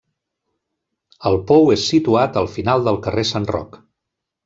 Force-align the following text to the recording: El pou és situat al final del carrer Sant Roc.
El 1.31 1.37
pou 1.53 1.71
és 1.75 1.85
situat 1.91 2.43
al 2.43 2.53
final 2.57 2.91
del 2.91 3.01
carrer 3.09 3.31
Sant 3.37 3.51
Roc. 3.57 3.83